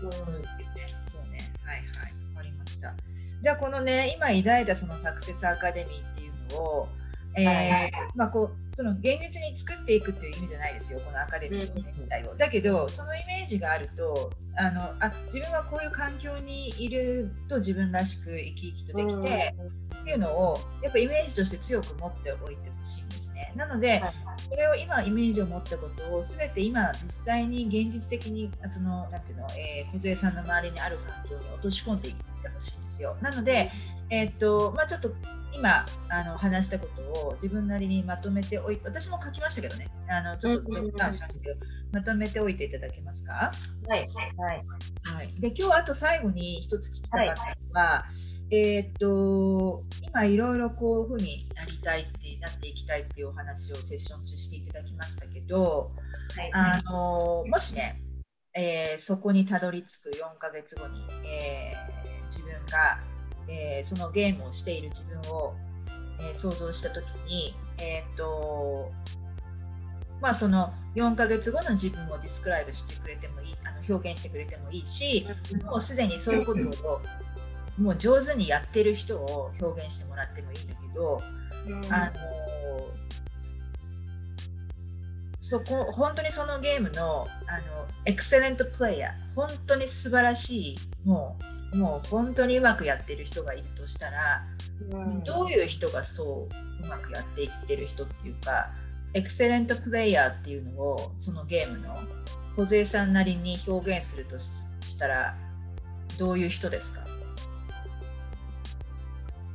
[0.00, 1.52] うん、うん、そうね。
[1.64, 2.12] はいはい。
[2.12, 2.94] 分かりました。
[3.40, 6.88] じゃあこのね今抱いたそのサクセスアカデミーっていうのを
[7.36, 12.34] えー、まあ、こうその現実に作っていくっていう意味じゃないですよこのアカデミー自体を。
[12.34, 19.54] だけどそのイメージがあるとあのあ自分はこういう環境にいると自分らしく生き生きとできて、
[20.00, 23.52] っていうのをやっぱイメージとして強く持っておいてほしいんですね。
[23.54, 24.02] なので、
[24.48, 33.16] それを今イメージを持ったことを全て今実際に現実的にそのなんていうの、えー、小さんの周りにある環境に落とし込んでいってほしいんですよ。
[33.20, 33.70] なので、
[34.08, 35.12] えー、っとまあ、ちょっと
[35.52, 39.88] 今あの話したことを自分なりにまとめておいて私も書きましたけどね。
[40.08, 41.56] あのちょっと直感しましたけど、
[41.92, 43.52] まとめておいていただけますか？
[43.88, 44.64] はい、はい。
[45.04, 48.06] はい、で今日あと最後に一つ聞きたかったのは、は
[48.50, 55.92] い、えー、っと今いろいろこういうふうになりたいってなっていきたいっていうお話をセッション中していただきましたけど、
[56.36, 58.02] はい、あのもしね、
[58.54, 62.98] えー、そこにたどり着く4ヶ月後に、えー、自分が
[63.50, 65.54] えー、そのゲームをしている自分を、
[66.20, 68.92] えー、想像した時に、えーと
[70.20, 75.26] まあ、その4ヶ月後の自分をディスクライブしてくれてもいいあの表現してくれてもいいし
[75.64, 77.00] もうすでにそういうことを
[77.78, 81.18] もう上手にやってる人を表現してもらってもいいんだけど、
[81.90, 82.12] あの
[85.38, 94.44] そこ本当にそのゲームのあのエクセレントプレイヤー本当に素晴らしいもうもう本当にうまくやってる人がいるとしたら、
[94.90, 98.70] うん、どういう人がそううまくやっていってる人っていうか
[99.14, 101.96] エクセレントプレイヤーっていうのをそのゲームの
[102.56, 104.58] 小勢さんなりに表現するとし
[104.98, 105.36] たら
[106.18, 107.06] どういう人ですか？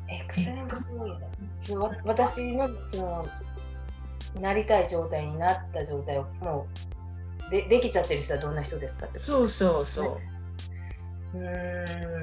[0.08, 3.28] エクセレントプレイヤー私のその
[4.40, 6.68] なりたい状態になった状態をも
[7.48, 10.35] うでできちゃってる人はどんな人ですかってそうそうそう。
[11.36, 12.16] うん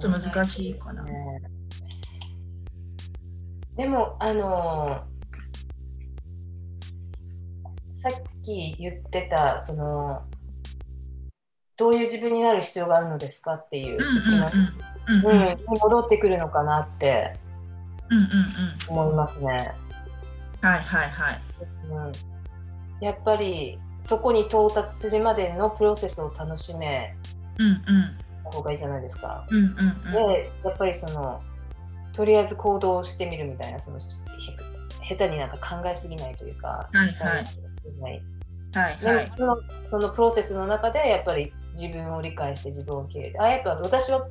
[0.00, 1.04] ちょっと難しいかな。
[3.76, 10.22] でも、あのー、さっき言ってた、その、
[11.76, 14.22] どういう自分になる必要があるのですかっていう質
[15.22, 17.36] 問に戻ってくるのかなって
[18.88, 19.74] 思いますね。
[20.62, 21.40] はいはいはい。
[21.90, 22.12] うん、
[23.00, 27.16] やっぱりそこに到達するまでのプロセスを楽しめ
[28.44, 29.46] た方がいいじゃないですか。
[29.50, 29.64] うんうん。
[29.64, 31.42] うん、でやっぱりその
[32.12, 37.44] とりあえず行動してみるみたいなその下手になんか考えすぎないというか、はいはい、
[38.74, 44.28] はいはい、そのそのプロセスの中でやっぱり自分を理解して自分を受け入れてあやっぱ私は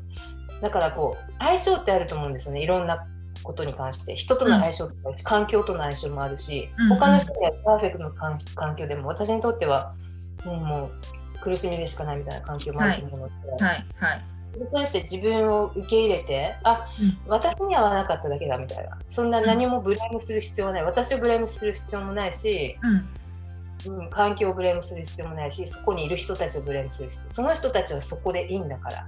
[0.62, 2.62] だからこう相性ってあると思うんですよね。
[2.62, 3.08] いろんな
[3.46, 9.94] ことに関して人との相性とか、うん、環境との相性もあるし、うんうん、他の人にはパーフェクトの環境でも私にとっては
[10.44, 14.26] もうもう苦しみでしかないみたいな環境もあると思うので、はいはい、
[14.72, 18.98] そうやって自分を受け入れてあ、うん、私には合わなかっただけだみたいな。
[19.08, 20.84] そんな何もブレームする必要はない。
[20.84, 22.78] 私をブレームする必要もないし、
[23.86, 27.34] うん、うん、環境をブレームする必要もないしそこにいる人たちをブレームする必要。
[27.34, 29.08] その人たちはそこでいいんだから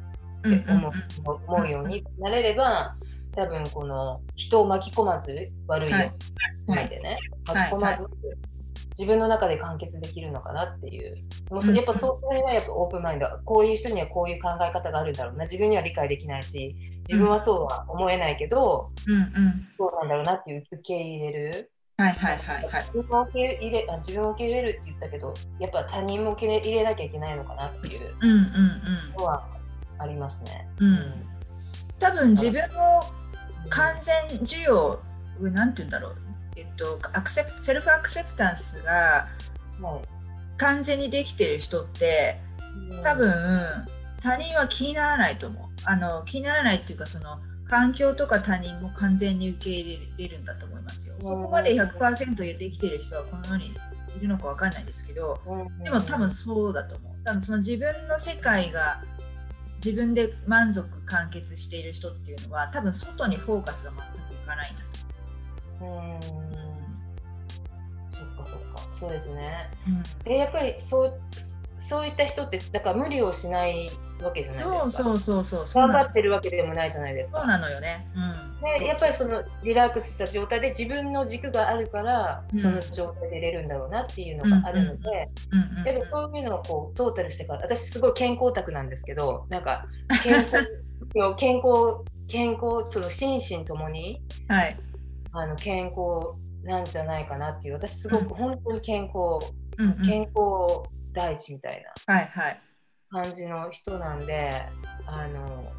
[0.49, 2.95] って思う,、思うようになれれば
[3.37, 8.07] 多分この人を巻き込まず悪いよ、はい、でね、巻き込まず、
[8.97, 11.15] 自分の中で完結できるのかなっていう。
[11.51, 16.75] もうやっぱそういうのはやっぱオープンマインド、こういう人にはこういう考え方があるんだろうな、自分には理解できないし、
[17.07, 21.71] 自分はそうは思えないけど、うんうん、そうなんだろうなっていう受け入れる。
[21.97, 22.83] はいはいはいはい。
[22.85, 28.17] 自分を受け入れあ自分を受け入れるって言ったけど、やっぱ他人も受け入れなきゃいけないのかなっていう
[29.15, 29.45] のは
[29.99, 30.67] ありますね。
[30.79, 31.25] うん、うん、
[31.99, 33.26] 多分自分を
[33.69, 34.99] 完全需要、
[35.39, 36.15] なんて言うんだろう。
[36.55, 39.27] えっと、アクセプセルフアクセプタンスが
[40.57, 42.39] 完全にできてる人って
[43.03, 43.85] 多分
[44.21, 51.15] 他人は気にならないと思うあの気にならないっていうかその環境とか他人も完全に受け入れれるんだと思いますよ。
[51.19, 53.75] そこまで100%できてる人はこの世に
[54.17, 55.39] いるのか分かんないですけど
[55.83, 57.11] でも多分そうだと思う。
[57.23, 59.03] 多分その自分の世界が
[59.77, 64.81] 自分で満足完結している人っていうのは多分外にフォーカスが全くいかないんだ
[65.79, 66.19] と思
[66.53, 66.57] う。
[68.99, 69.69] そうですね。
[69.87, 71.19] うん、でやっぱりそう
[71.77, 73.89] そういった人ってだから無理をしない
[74.21, 75.03] わけじゃないですか。
[75.03, 75.87] そうそうそうそう。
[75.87, 77.39] 頑張ってるわけでもないじゃないですか。
[77.39, 78.07] そうなのよね。
[78.15, 85.29] うん、でやっぱりそのリラックスした状態で自分の軸があるから、その状態で出れるんだろうなっていうのがあるので、
[85.83, 89.85] でもそういうのをこうトータルしてから私すごい健康オタクなんですけどなんか
[90.23, 90.53] 健康
[91.37, 94.77] 健康健康その心身ともに、はい、
[95.31, 100.83] あの健康なんじゃないかなっていう私すごく本当に健康、うんうん、健康
[101.17, 101.93] 第一みたいな。
[103.09, 104.51] 感じの人なんで、
[105.07, 105.71] あの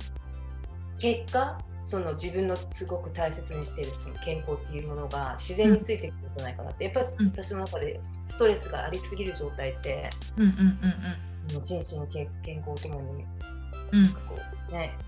[0.99, 12.09] 結果その自分のすごく大切にしているその健康っていうものが自然についてくるんじゃないかなって、やっぱり私の中でストレスがありすぎる状態って、うんうんうんうん、心身
[12.43, 13.25] 健康ともに、
[13.93, 14.35] うん、なんかこ
[14.71, 14.99] うね、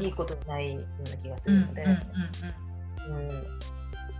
[0.00, 1.84] いいことないような気がするので。
[1.84, 3.73] うん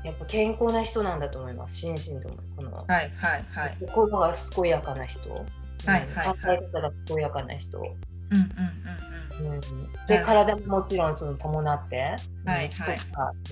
[0.04, 1.76] やっぱ健康な人なんだと思います。
[1.76, 5.44] 心身ともこの、はいはいはい、心が健やかな人、はい
[5.88, 9.60] はい、考え方が健やかな人、うんうんうんうん、
[10.06, 12.70] で体ももちろんその伴って、はいはい、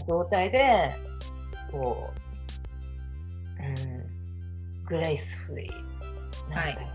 [0.07, 0.95] 状態で
[1.71, 2.11] こ
[3.59, 5.93] う、うん、 gracefully。
[6.49, 6.93] なんか、はい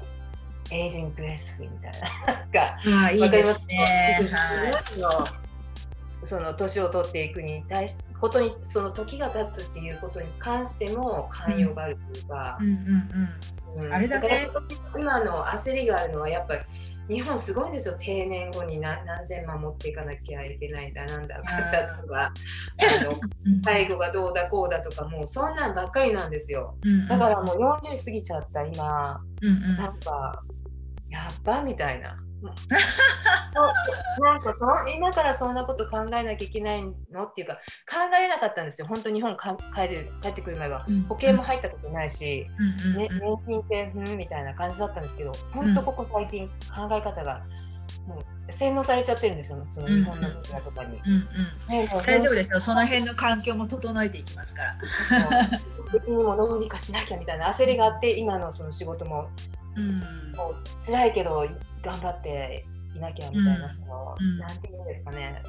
[0.69, 1.91] aging gracefully みたい
[2.27, 2.33] な。
[2.33, 4.29] なんか、あいいですね。
[4.33, 4.69] は
[6.21, 12.57] い、その年を取っていくに対しことにその時が経つっていうことに関しても寛容があるというか、
[13.91, 14.49] あれだね。
[14.97, 16.61] 今の焦りがあるのはやっぱり
[17.07, 17.95] 日本すごいんですよ。
[17.97, 23.19] 定年後に何何千万持っていかなきゃいけないんだなんだかだとかあの
[23.63, 26.75] 介護がどうだこうだとかもうそんなんばっかりなんですよ、
[27.07, 30.43] だからもう40過ぎちゃった今、うんうん、なんか
[31.09, 32.17] やっばみたいな
[34.19, 37.23] なんかそ今からそんなこと考えなきゃいけないの？
[37.23, 37.55] っていうか
[37.89, 42.47] 考えなかったんですよ、本当日本か帰る帰ってくる前は、保険も入ったことないし、
[42.95, 47.41] ね、年金ってうんみたいな感じだったんですけど、本当ここ最近考え方が
[48.07, 51.01] もう洗脳されちゃってるんですよ、その日本のメディアとかに。
[52.05, 54.75] 大丈夫ですよ、その辺の環境も整えていきますから。
[56.07, 59.29] もどうにかしなきゃみたいな焦りがあって、今のその仕事も、
[59.77, 59.99] うん、
[60.35, 61.47] もう辛いけど
[61.83, 65.43] 頑張っていなきゃみたいな、うん、その、うん、なんていうんですかね、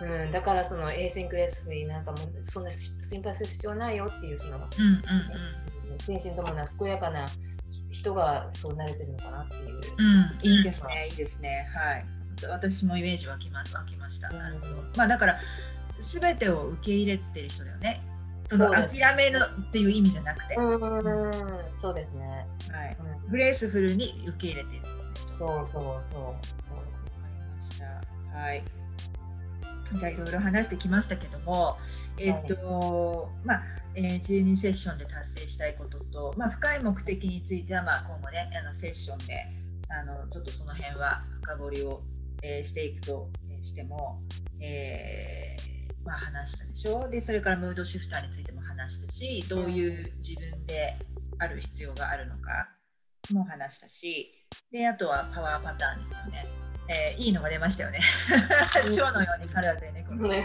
[0.00, 7.26] うん、だからそのエーシンクレスになんかもうそんな心配する必要ないよっていうその、うんうんうん、心身ともな健やかな
[7.90, 9.80] 人がそうなれてるのかなっていう。
[9.98, 11.68] うん、いいですね、いいですね。
[11.74, 12.04] はい。
[12.48, 14.30] 私もイメージ湧きま湧きました。
[14.30, 14.74] なるほど。
[14.96, 15.38] まあだから
[16.00, 18.02] 全てを受け入れてる人だよね。
[18.46, 20.54] その諦めのっていう意味じゃなくて。
[20.56, 20.80] うん、
[21.78, 22.46] そうですね。
[22.70, 22.96] はい。
[23.30, 24.82] グレースフルに受け入れてる。
[25.38, 25.82] そうそう
[26.12, 26.22] そう。
[26.24, 26.38] わか
[27.28, 28.38] りました。
[28.38, 28.62] はい。
[29.98, 31.76] じゃあいろいろ話してきましたけども、
[32.18, 33.62] えっ、ー、と、はい、まあ、
[33.94, 39.46] えー、12セッションで達成したいことと、まあ、深い目的については、まあ、今後ね、あのセッションで
[39.88, 42.02] あのちょっとその辺は深掘りを、
[42.42, 43.28] えー、していくと
[43.60, 44.22] しても、
[44.60, 45.71] えー、
[46.04, 47.08] まあ、話したでしょ？
[47.08, 50.96] でそれからムードシフターについても話したしどういう自分で
[51.38, 52.68] ある必要があるのか
[53.32, 54.32] も話したし
[54.70, 56.46] であとはパワーパターンですよね。
[56.88, 58.00] えー、いいのが出ましたよね。
[58.94, 60.40] 蝶のように体でね、このクイ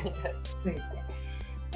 [0.75, 1.06] ズね。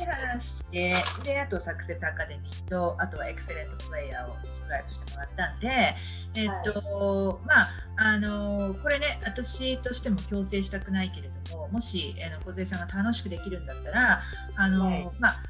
[0.06, 0.94] で話して
[1.24, 5.96] であとサクセスアカデミーとあとはエクセレントプレイヤーをスクライブしてもらったんで、
[6.36, 14.22] えっと、はい、まああのこれね私としても強制したくないけれどももし、えー、の小さんが楽しくできるんだったら
[14.56, 15.44] あの、はい、まあ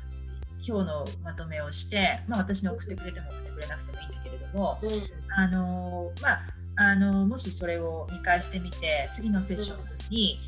[0.66, 4.90] 今日のまとめをして、まあ、私に送ってくれても送ってくれなくてもいいんだけれども、うん、
[5.36, 6.42] あのまあ
[6.76, 10.40] あのもしそれを見返してみて次のセッションの時に、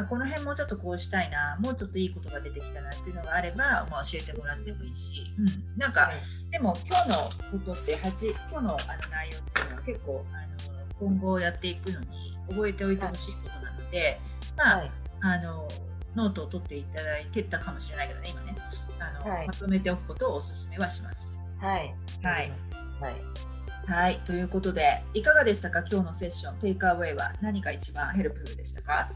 [0.00, 6.16] あこの辺もうちょっとこうしたいなもうちょっといいことが出てきたなっていうのがあれば、まあ、教えてもらってもいいし、うん、なんか、はい、
[6.50, 7.14] でも今日の
[7.50, 8.76] ことって今日のあの
[9.10, 14.20] 内容っていうのは結構あの今後やっていくのに覚えておいてほしいことなので、
[14.56, 15.68] まあ、はい、あの
[16.14, 18.56] ノートを取っていただいてたかもしれないけどね今ね。
[18.98, 21.38] あの、はい、まとめておくことをお勧めはします。
[21.58, 22.52] はい、はい、
[23.00, 23.50] はい。
[23.86, 29.10] はい、ということで、いかがでしたか、今日のセッション、 takeaway は何が一番 helpful でしたか？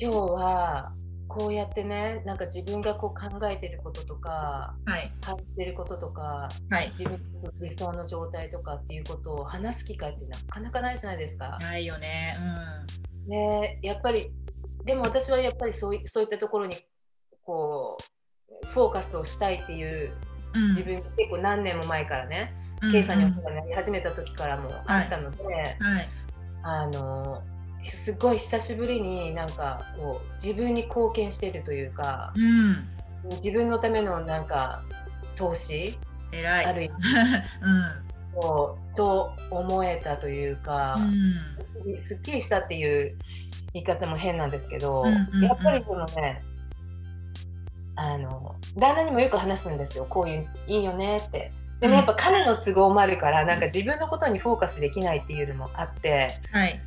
[0.00, 0.92] 今日は
[1.28, 11.58] こうやってねなんか自分がこう考えてることとか、はい、感じてることとか、はい、自分の理想の状態とかっていうことを話す機会ってなかなかないじゃないですか。
[11.60, 12.36] ないよね。
[13.26, 14.30] うん、ねやっぱり
[14.84, 16.76] でも私はやっぱりそういそういったところに
[17.44, 17.98] こ
[18.62, 20.12] うフォーカスをしたいっていう、
[20.54, 25.66] うん、自分結構何年も前からね、うん、K さんにお世話になり始めた時からもあったので、はい、は
[26.00, 26.08] い、
[26.62, 27.42] あの
[27.84, 32.88] すごい久しぶりになんかこう自分に貢献してるというか、うん、
[33.36, 34.82] 自分のためのなんか
[35.36, 35.98] 投資
[36.32, 36.64] 偉い。
[36.66, 36.94] ある意味、
[38.34, 43.16] うん、こうと思えたというか、うん、すっきりしたっていう
[43.72, 46.42] 言い方も変なんですけど、うんうんうん、やっぱりそのね
[47.96, 50.06] あの旦那にもよく話すんですよ。
[50.08, 51.52] こういういいよねって。
[51.80, 56.80] でもやっぱ彼の都合もあるから、なんか自分のことにフォーカスできないっていうのもあって、はい、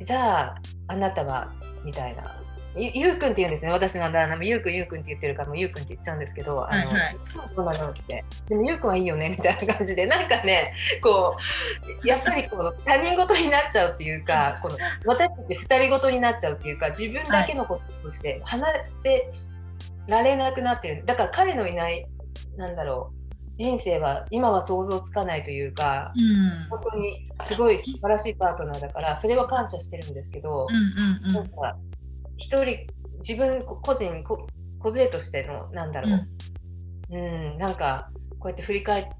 [0.00, 0.54] じゃあ
[0.88, 1.52] あなたは
[1.84, 2.38] みたいな。
[2.76, 3.72] ゆゆうくんって言うんですね。
[3.72, 4.44] 私の旦那も。
[4.44, 7.16] ゆうくんゆうくんって言ってるからもうゆうくんって言っちゃうんですけど、あの、はいはい、
[7.56, 8.24] どうなのって。
[8.48, 10.06] でもゆうくんはいいよねみたいな感じで。
[10.06, 11.36] なんかねこ
[12.04, 14.76] うやっぱりこの他人事になっちゃうっていうかこの
[15.06, 18.70] 私たち二人事になっちゃうっていうか自分だけのこととして話
[19.02, 19.32] せ
[20.06, 21.04] られなくなってる。
[21.04, 22.06] だから彼のいない
[22.56, 23.17] なんだろう
[23.58, 31.76] 人生は今は想像つかないというか、うん、本当にすごい素晴らしいパートナーだからそれは感謝してるんですけど、うんうん、なんか
[32.36, 32.86] 一人
[33.18, 36.28] 自分個人個勢としてのなんだろう、
[37.10, 39.10] うん、うん、なんかこうやって振り返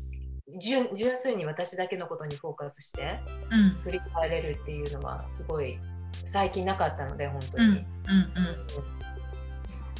[0.61, 3.19] 純純粋に私だけのことにフォーカスして
[3.83, 5.81] 振り返れるっていうのはすごい
[6.25, 7.65] 最近なかったので本当に。
[7.65, 7.75] うん。
[7.75, 8.98] うん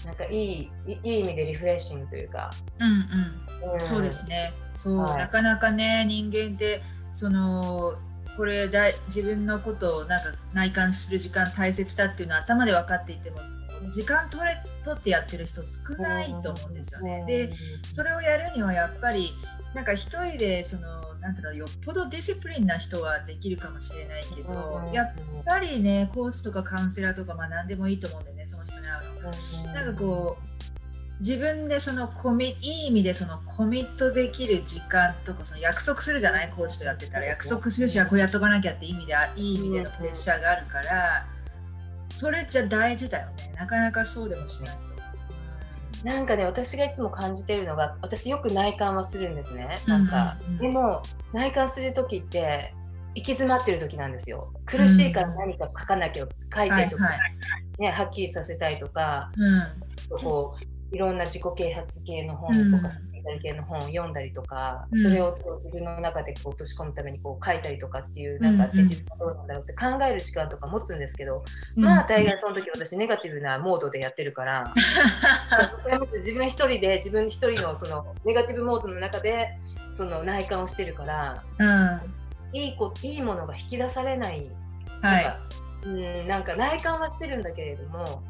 [0.05, 2.51] なんかいいいい意味でリフレッシングというか。
[2.79, 3.73] うんうん。
[3.75, 4.53] うん、そうですね。
[4.75, 6.83] そう、はい、なかなかね人間って
[7.13, 7.95] その
[8.37, 13.39] これだ自分のことをなんか内観する時間大切だっていうのは頭で分かっていても
[13.91, 17.25] 時間取れ取ってやってる人少ないと思うんですよね。
[17.27, 17.53] で
[17.93, 19.33] それをやるにはやっぱり
[19.75, 25.15] なんか一人でそのなんていうのよっぽどディスプリンな人はできるかもしれないけど、やっ
[25.45, 29.31] ぱりねコーチとかカウンセラーとかまあ何でもいいと思うんでねその人に会うの。
[29.75, 30.43] なんかこう
[31.21, 36.51] 自分でそのコミいい意味でそのコミットできる時間とかその約束するじゃない？
[36.51, 37.27] コーチとやってたら。
[37.27, 41.27] 約束するしはこうやっとかなきゃって意味でいい意味でのプレッシャーがあるから
[42.15, 43.53] それじゃ大事だよね。
[43.57, 44.77] なかなかそうでもしない。
[44.77, 44.88] と。
[46.05, 49.77] なんかね私がいつも感じてるのが私よく内観はするんですね。
[49.87, 50.55] なんか、うんうん。
[50.55, 52.75] うん、でも内観する時って
[53.15, 54.53] 行き詰まってる時なんですよ。
[54.65, 59.33] 苦しいから何か書かなきゃ書いてちょっと、はいはい、ね、はっきりさせたいとか、
[60.11, 71.45] うん、こういろんな自己啓発系の本とか、スピリタル系の本を読んだりとか、うん、それを自分の中でこう落とし込むためにこう書いたりとかっていうなんかあって、自分はどうなんだろうって考える時間とか持つんですけど、
[71.77, 74.73] うん、まあ大概その時私ネガティブなモードでやってるから
[76.19, 79.59] 自分一人で自分一人のそのネガティブモードの中で
[79.91, 82.01] その内観をしてるから、うん、
[82.53, 84.49] いいこいいものが引き出されない、
[85.03, 85.39] はい、
[85.85, 88.23] うんなんか内観はしてるんだけれども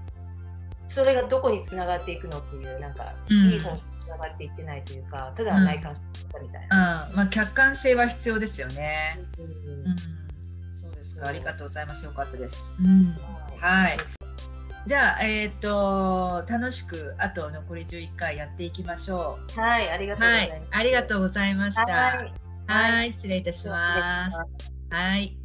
[0.87, 9.97] それがどこにつながっていくのっていうなんか、うん、いい本につながっていってないというかただ内観してたみたいな、うん、まあ、客観性は必要ですよね、うん、
[10.75, 11.29] そうですか。
[11.29, 12.05] ありがとうございます。
[12.05, 12.73] よかったです、
[13.61, 13.99] はい。
[14.87, 19.61] じゃあ、えっ、ー、と楽しくあと残り11回やっていきましょう。
[19.61, 20.61] はい、ありがとうございます。
[20.61, 21.93] はい、ありがとうございました。
[21.93, 22.33] はい、
[22.67, 23.13] はい。
[23.13, 24.39] 失礼いたします。
[24.91, 25.38] はい。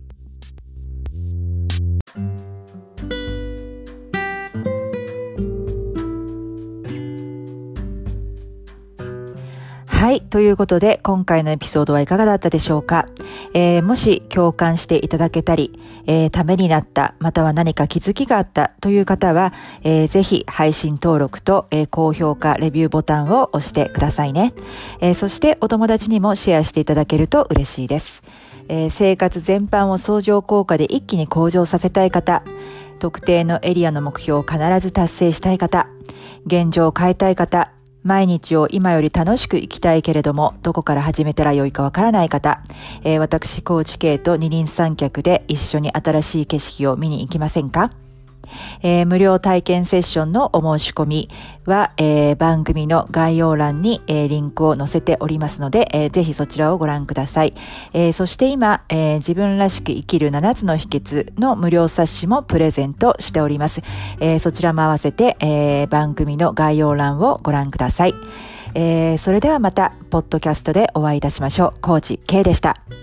[10.03, 10.19] はい。
[10.19, 13.07] ということで、今回のエピソードはいかがだったでしょうか、
[13.53, 24.53] えー、もし共感していただけたり、えー、ためになった、または何か気づきがあったという方は、えー、ぜひ配信登録と、えー、高評価、レビューボタンを押してくださいね、
[24.99, 25.13] えー。
[25.13, 28.23] そしてお友達にもシェアしていただけると嬉しいです。
[28.67, 32.43] えー、生活全般を相乗効果で一気に向上させたい方、
[32.99, 35.87] 特定のエリアの目標を必ず達成したい方、
[36.45, 37.71] 現状を変えたい方、
[38.03, 42.61] 毎日を今より楽しく生きたいけれども、どこから始めたらよいかわからない方、
[43.03, 48.02] えー、私、高知系と二輪三脚で一緒に新しい景色を見に行きませんか？
[48.81, 51.29] えー、無料体験セッションのお申し込み
[51.65, 57.53] は、えー、番組の概要欄に、えー、リンクを載せておりますので、えー、ぜひそちらをご覧ください。
[57.93, 63.81] えー、そして今、えー、自分らしく生きる7つの秘訣の無料冊子もプレゼントしております。
[64.19, 68.13] えー、そちらも合わせて、えー、番組の概要欄をご覧ください。
[68.75, 71.81] えー、それではまた、ポッドキャストでお会いいたしましょう。
[71.81, 73.02] コーチ K でした。